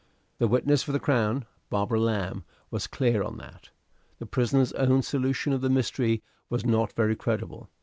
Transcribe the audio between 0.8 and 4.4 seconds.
for the Crown, Barbara Lamb, was clear on that. "The